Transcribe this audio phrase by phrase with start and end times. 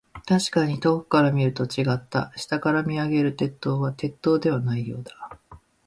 [0.27, 2.33] 確かに遠くから見るのと、違った。
[2.35, 5.37] 下から見上げる鉄塔は、鉄塔ではないようだ。